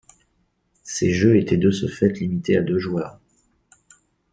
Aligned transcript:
Ces 0.81 1.13
jeux 1.13 1.37
étaient 1.37 1.57
de 1.57 1.69
ce 1.69 1.85
fait 1.85 2.09
limités 2.09 2.57
à 2.57 2.63
deux 2.63 2.79
joueurs. 2.79 3.19